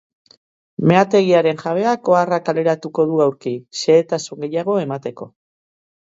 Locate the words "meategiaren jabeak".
0.91-2.09